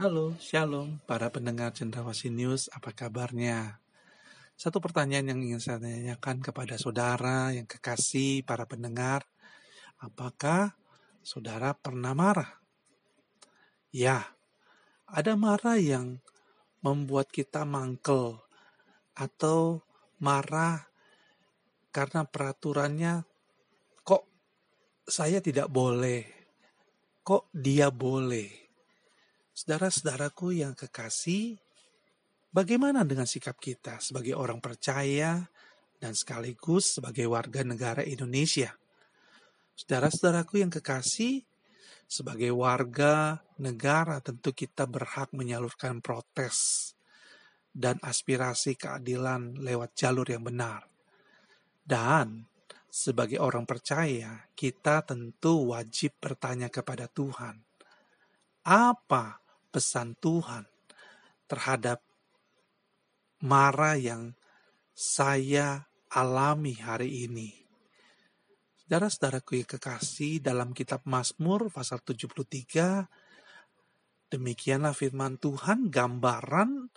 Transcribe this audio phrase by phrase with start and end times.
[0.00, 3.84] Halo, Shalom, para pendengar Cendrawasih News, apa kabarnya?
[4.56, 9.28] Satu pertanyaan yang ingin saya tanyakan kepada saudara yang kekasih, para pendengar,
[10.00, 10.72] apakah
[11.20, 12.48] saudara pernah marah?
[13.92, 14.24] Ya,
[15.04, 16.24] ada marah yang
[16.80, 18.40] membuat kita mangkel
[19.12, 19.84] atau
[20.16, 20.88] marah
[21.92, 23.28] karena peraturannya
[24.00, 24.24] kok
[25.04, 26.24] saya tidak boleh,
[27.20, 28.69] kok dia boleh
[29.60, 31.60] Saudara-saudaraku yang kekasih,
[32.48, 35.36] bagaimana dengan sikap kita sebagai orang percaya
[36.00, 38.72] dan sekaligus sebagai warga negara Indonesia?
[39.76, 41.44] Saudara-saudaraku yang kekasih,
[42.08, 46.96] sebagai warga negara tentu kita berhak menyalurkan protes
[47.68, 50.88] dan aspirasi keadilan lewat jalur yang benar.
[51.84, 52.48] Dan
[52.88, 57.60] sebagai orang percaya, kita tentu wajib bertanya kepada Tuhan,
[58.64, 59.39] apa
[59.70, 60.66] pesan Tuhan
[61.46, 62.02] terhadap
[63.40, 64.34] marah yang
[64.92, 67.50] saya alami hari ini.
[68.84, 73.06] Saudara-saudaraku yang kekasih dalam kitab Mazmur pasal 73,
[74.34, 76.90] demikianlah firman Tuhan gambaran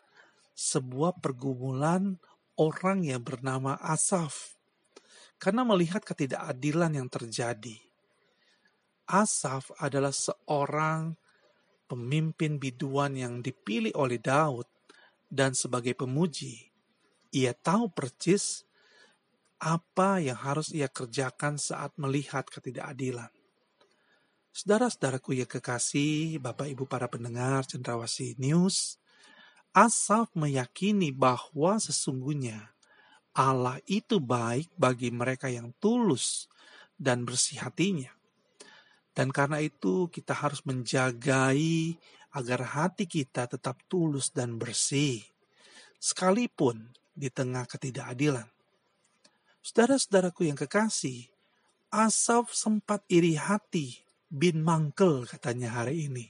[0.58, 2.18] sebuah pergumulan
[2.58, 4.58] orang yang bernama Asaf.
[5.38, 7.78] Karena melihat ketidakadilan yang terjadi.
[9.06, 11.14] Asaf adalah seorang
[11.94, 14.66] pemimpin biduan yang dipilih oleh Daud
[15.30, 16.74] dan sebagai pemuji,
[17.30, 18.66] ia tahu percis
[19.62, 23.30] apa yang harus ia kerjakan saat melihat ketidakadilan.
[24.54, 29.02] Saudara-saudaraku yang kekasih, Bapak Ibu para pendengar Cendrawasih News,
[29.74, 32.70] Asaf meyakini bahwa sesungguhnya
[33.34, 36.46] Allah itu baik bagi mereka yang tulus
[36.94, 38.14] dan bersih hatinya.
[39.14, 41.96] Dan karena itu kita harus menjagai
[42.34, 45.22] agar hati kita tetap tulus dan bersih.
[46.02, 48.50] Sekalipun di tengah ketidakadilan.
[49.64, 51.30] Saudara-saudaraku yang kekasih,
[51.94, 56.26] Asaf sempat iri hati bin mangkel katanya hari ini.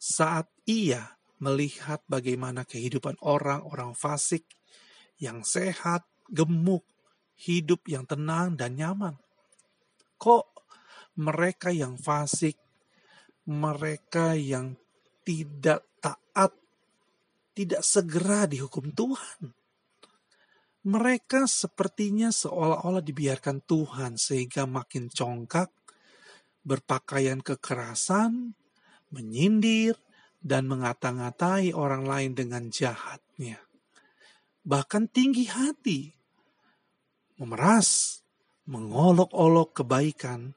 [0.00, 4.48] Saat ia melihat bagaimana kehidupan orang-orang fasik
[5.20, 6.88] yang sehat, gemuk,
[7.36, 9.20] hidup yang tenang dan nyaman.
[10.16, 10.61] Kok
[11.18, 12.56] mereka yang fasik,
[13.48, 14.78] mereka yang
[15.26, 16.52] tidak taat,
[17.52, 19.52] tidak segera dihukum Tuhan.
[20.82, 25.70] Mereka sepertinya seolah-olah dibiarkan Tuhan sehingga makin congkak,
[26.66, 28.58] berpakaian kekerasan,
[29.14, 29.94] menyindir,
[30.42, 33.62] dan mengata-ngatai orang lain dengan jahatnya.
[34.66, 36.10] Bahkan tinggi hati,
[37.38, 38.22] memeras,
[38.66, 40.54] mengolok-olok kebaikan,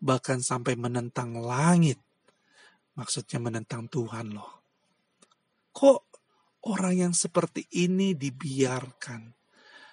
[0.00, 2.00] bahkan sampai menentang langit.
[2.96, 4.64] Maksudnya menentang Tuhan loh.
[5.76, 6.00] Kok
[6.72, 9.36] orang yang seperti ini dibiarkan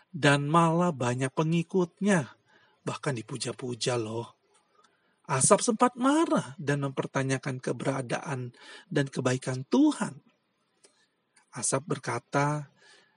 [0.08, 2.32] dan malah banyak pengikutnya,
[2.88, 4.40] bahkan dipuja-puja loh.
[5.28, 8.56] Asap sempat marah dan mempertanyakan keberadaan
[8.92, 10.20] dan kebaikan Tuhan.
[11.56, 12.68] Asap berkata,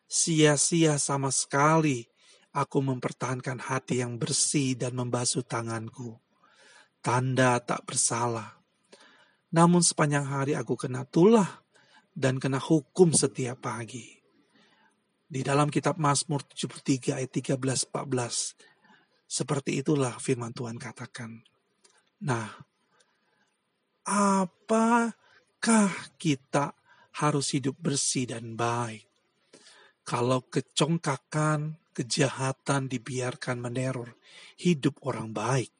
[0.06, 2.06] sia-sia sama sekali
[2.54, 6.18] aku mempertahankan hati yang bersih dan membasuh tanganku
[7.06, 8.58] tanda tak bersalah.
[9.54, 11.62] Namun sepanjang hari aku kena tulah
[12.10, 14.18] dan kena hukum setiap pagi.
[15.22, 17.62] Di dalam kitab Mazmur 73 ayat 13
[17.94, 21.46] 14 seperti itulah firman Tuhan katakan.
[22.26, 22.50] Nah,
[24.02, 25.14] apakah
[26.18, 26.74] kita
[27.22, 29.06] harus hidup bersih dan baik?
[30.06, 34.14] Kalau kecongkakan, kejahatan dibiarkan meneror
[34.58, 35.70] hidup orang baik.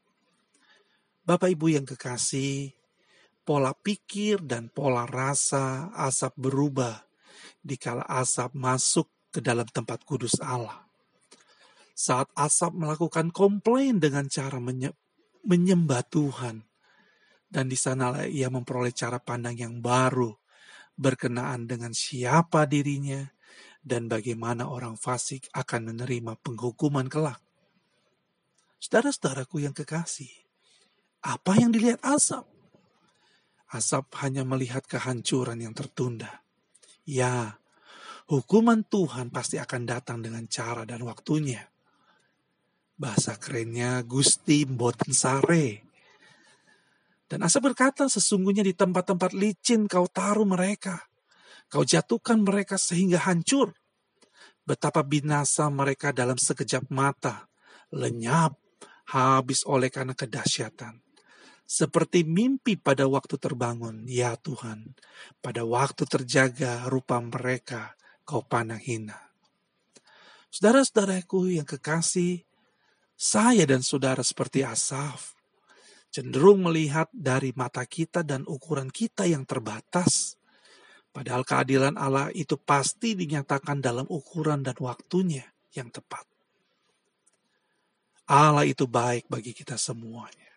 [1.26, 2.70] Bapak Ibu yang kekasih,
[3.42, 7.02] pola pikir dan pola rasa asap berubah
[7.66, 10.86] dikala asap masuk ke dalam tempat kudus Allah.
[11.98, 14.94] Saat asap melakukan komplain dengan cara menye
[15.42, 16.62] menyembah Tuhan,
[17.50, 20.30] dan di sanalah ia memperoleh cara pandang yang baru
[20.94, 23.26] berkenaan dengan siapa dirinya
[23.82, 27.42] dan bagaimana orang fasik akan menerima penghukuman kelak.
[28.78, 30.45] Saudara-saudaraku yang kekasih,
[31.26, 32.46] apa yang dilihat Asap?
[33.74, 36.46] Asap hanya melihat kehancuran yang tertunda.
[37.02, 37.58] Ya,
[38.30, 41.66] hukuman Tuhan pasti akan datang dengan cara dan waktunya.
[42.94, 45.82] Bahasa kerennya Gusti Mboten Sare.
[47.26, 51.10] Dan Asa berkata sesungguhnya di tempat-tempat licin kau taruh mereka.
[51.66, 53.74] Kau jatuhkan mereka sehingga hancur.
[54.62, 57.50] Betapa binasa mereka dalam sekejap mata.
[57.90, 58.54] Lenyap,
[59.10, 61.05] habis oleh karena kedahsyatan.
[61.66, 64.94] Seperti mimpi pada waktu terbangun, ya Tuhan.
[65.42, 69.18] Pada waktu terjaga rupa mereka, kau pandang hina.
[70.54, 72.46] Saudara-saudaraku yang kekasih,
[73.18, 75.34] saya dan saudara seperti Asaf,
[76.14, 80.38] cenderung melihat dari mata kita dan ukuran kita yang terbatas.
[81.10, 85.42] Padahal keadilan Allah itu pasti dinyatakan dalam ukuran dan waktunya
[85.74, 86.22] yang tepat.
[88.30, 90.55] Allah itu baik bagi kita semuanya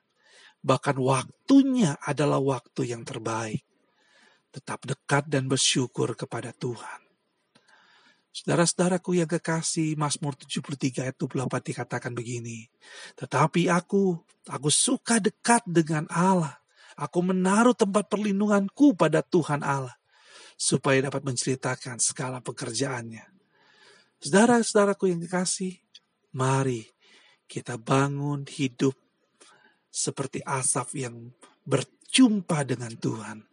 [0.59, 3.63] bahkan waktunya adalah waktu yang terbaik.
[4.49, 7.09] Tetap dekat dan bersyukur kepada Tuhan.
[8.29, 12.69] Saudara-saudaraku yang kekasih, Mazmur 73 ayat 28 dikatakan begini.
[13.17, 14.15] Tetapi aku,
[14.49, 16.57] aku suka dekat dengan Allah.
[16.93, 19.97] Aku menaruh tempat perlindunganku pada Tuhan Allah.
[20.59, 23.25] Supaya dapat menceritakan segala pekerjaannya.
[24.19, 25.79] Saudara-saudaraku yang kekasih,
[26.35, 26.85] mari
[27.49, 28.93] kita bangun hidup
[29.99, 31.35] seperti Asaf yang
[31.67, 33.43] berjumpa dengan Tuhan.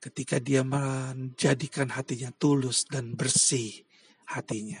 [0.00, 3.84] Ketika dia menjadikan hatinya tulus dan bersih
[4.24, 4.80] hatinya.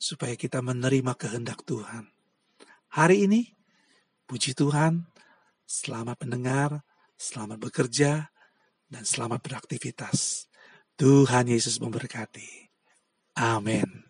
[0.00, 2.08] Supaya kita menerima kehendak Tuhan.
[2.92, 3.52] Hari ini,
[4.24, 5.08] puji Tuhan,
[5.68, 6.84] selamat mendengar,
[7.20, 8.32] selamat bekerja,
[8.88, 10.48] dan selamat beraktivitas.
[10.96, 12.68] Tuhan Yesus memberkati.
[13.36, 14.09] Amin.